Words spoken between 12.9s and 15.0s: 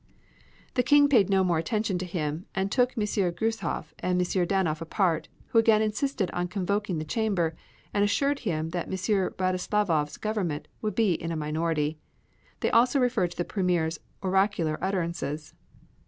referred to the Premier's oracular